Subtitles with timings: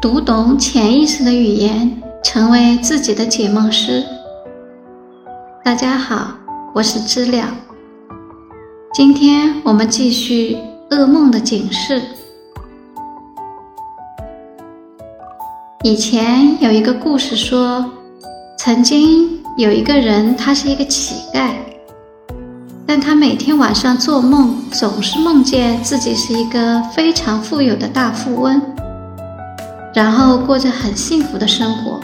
[0.00, 4.02] 读懂潜意识的语言，成为自己的解梦师。
[5.62, 6.28] 大家好，
[6.72, 7.54] 我是知了。
[8.94, 10.56] 今天我们继续
[10.88, 12.00] 噩梦的警示。
[15.84, 17.84] 以前有一个故事说，
[18.58, 21.50] 曾经有一个人，他是一个乞丐。
[22.86, 28.60] 但他每天晚上做梦，总是梦见自己是一个非常富有的大富翁，
[29.94, 32.00] 然后过着很幸福的生活。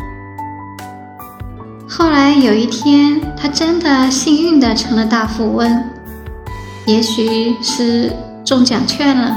[1.89, 5.85] 后来有一天，他真的幸运的成了大富翁，
[6.87, 8.13] 也许是
[8.45, 9.37] 中奖券了。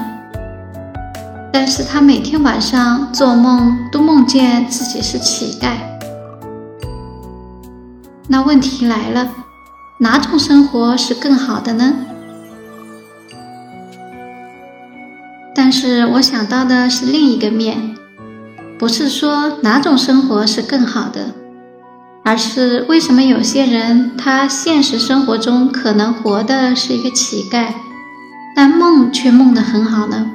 [1.51, 5.73] 但是他每天晚上做梦都梦见自己是乞丐。
[8.27, 9.29] 那问题来了。
[10.01, 11.93] 哪种生活是更好的呢？
[15.53, 17.97] 但是我想到的是另一个面，
[18.79, 21.31] 不是说哪种生活是更好的，
[22.23, 27.73] 而是为什么有些人他现实生活中可能活的是一个乞丐，
[28.55, 30.31] 但梦却梦得很好呢？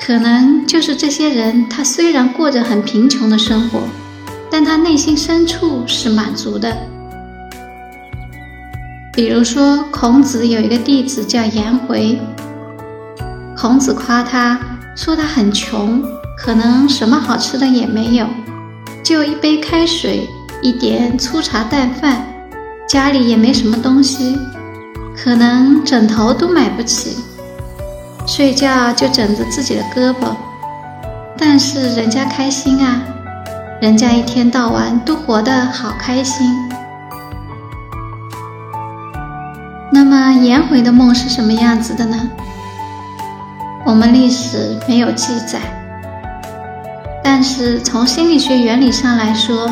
[0.00, 3.80] 可能就是这些人，他虽然过着很贫穷的生活，
[4.50, 6.74] 但他内心深处是满足的。
[9.12, 12.18] 比如说，孔子有一个弟子叫颜回。
[13.56, 14.58] 孔子夸他
[14.94, 16.02] 说他很穷，
[16.36, 18.26] 可能什么好吃的也没有，
[19.02, 20.28] 就一杯开水，
[20.62, 22.24] 一点粗茶淡饭，
[22.88, 24.38] 家里也没什么东西，
[25.16, 27.16] 可能枕头都买不起，
[28.26, 30.34] 睡觉就枕着自己的胳膊。
[31.36, 33.02] 但是人家开心啊，
[33.80, 36.54] 人家一天到晚都活得好开心。
[39.92, 42.30] 那么颜回的梦是什么样子的呢？
[43.84, 45.60] 我们历史没有记载，
[47.22, 49.70] 但是从心理学原理上来说，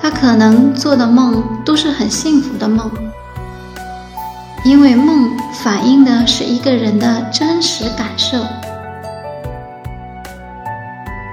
[0.00, 2.90] 他可能做的梦都是很幸福的梦，
[4.64, 8.38] 因为梦反映的是一个人的真实感受。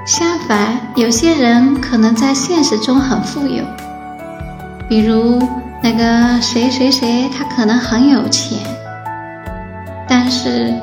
[0.05, 3.63] 相反，有些人可能在现实中很富有，
[4.87, 5.41] 比如。
[5.85, 8.57] 那个谁谁谁，他可能很有钱，
[10.07, 10.73] 但是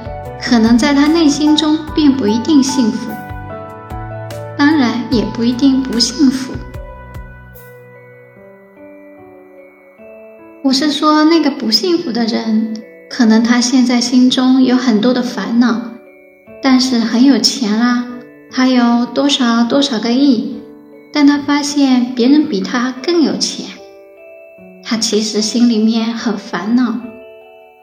[0.43, 3.11] 可能在他内心中并不一定幸福，
[4.57, 6.53] 当然也不一定不幸福。
[10.63, 12.75] 我是说，那个不幸福的人，
[13.09, 15.81] 可能他现在心中有很多的烦恼，
[16.63, 18.07] 但是很有钱啦，
[18.51, 20.57] 他有多少多少个亿，
[21.13, 23.67] 但他发现别人比他更有钱。
[24.83, 27.01] 他其实心里面很烦恼，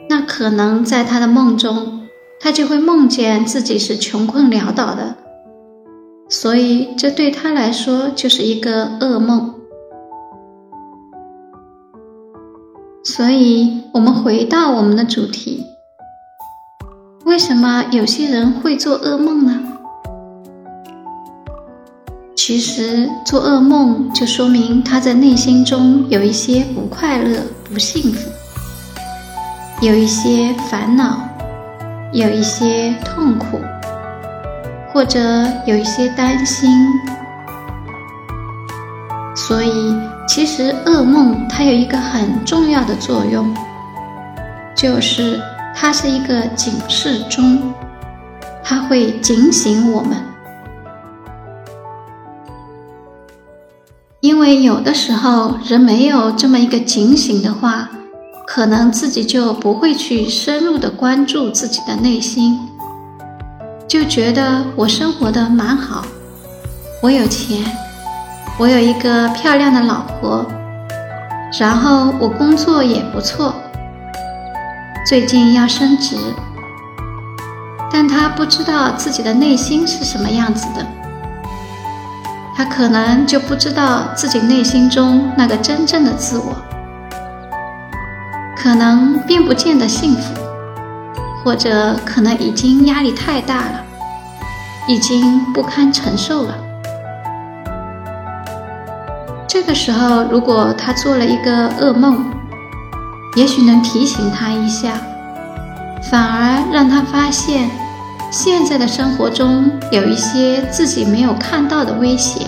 [0.09, 2.06] 那可能在他的梦中，
[2.47, 5.17] 他就会梦见自己是穷困潦倒的，
[6.29, 9.53] 所以这对他来说就是一个噩梦。
[13.03, 15.65] 所以，我们回到我们的主题，
[17.25, 19.61] 为什么有些人会做噩梦呢？
[22.33, 28.29] 其实做噩梦就说明他在内心中有一些不快乐、不幸福，
[29.81, 31.26] 有一些烦恼，
[32.11, 33.61] 有一些痛苦，
[34.91, 35.19] 或者
[35.65, 36.69] 有一些担心。
[39.35, 39.95] 所以，
[40.27, 43.55] 其实噩梦它有一个很重要的作用，
[44.75, 45.39] 就是
[45.75, 47.61] 它是一个警示钟，
[48.63, 50.17] 它会警醒我们。
[54.19, 57.89] 因为有的时候人没有这么一个警醒的话，
[58.57, 62.67] 可能自己就不会去深入的关注自己的内心，
[63.87, 66.03] 就觉得我生活的蛮好，
[67.03, 67.63] 我有钱，
[68.57, 70.43] 我有一个漂亮的老婆，
[71.59, 73.53] 然后我工作也不错，
[75.07, 76.15] 最近要升职，
[77.91, 80.83] 但他不知道自己的内心是什么样子的。
[82.55, 86.55] 他可能就不知道自己内心中那个真正的自我，
[88.61, 90.33] 可能并不见得幸福，
[91.43, 93.83] 或者可能已经压力太大了，
[94.87, 96.55] 已经不堪承受了。
[99.47, 102.25] 这个时候，如果他做了一个噩梦，
[103.35, 104.93] 也许能提醒他一下，
[106.11, 107.69] 反而让他发现。
[108.29, 112.45] 现在的生活中有一些自己没有看到的威胁，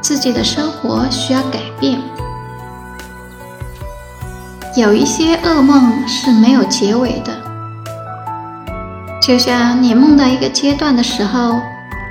[0.00, 2.00] 自己的生活需要改变。
[4.76, 7.32] 有一些噩梦是没有结尾的，
[9.22, 11.60] 就像你梦到一个阶段的时候，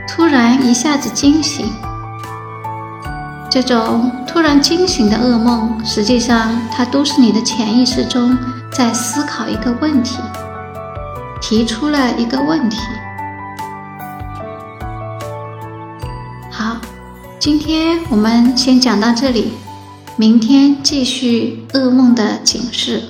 [0.07, 1.69] 突然一下子惊醒。
[3.51, 8.38] 这种突然惊醒的噩梦，实际上它都是你的潜意识中
[8.71, 10.19] 在思考一个问题，
[11.42, 12.77] 提出了一个问题。
[16.50, 16.77] 好，
[17.38, 19.51] 今天我们先讲到这里，
[20.15, 23.01] 明天继续噩梦的警示。